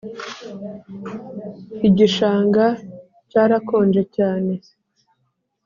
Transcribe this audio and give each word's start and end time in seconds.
igishanga 1.87 2.65
cyarakonje 3.29 4.01
cyane 4.15 4.53